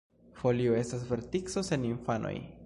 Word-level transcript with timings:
Folio 0.39 0.77
estas 0.79 1.03
vertico 1.11 1.65
sen 1.69 1.87
infanoj. 1.93 2.35